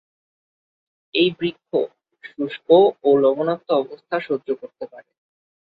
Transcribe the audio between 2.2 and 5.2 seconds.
শুষ্ক ও লবণাক্ত অবস্থা সহ্য করতে পারে।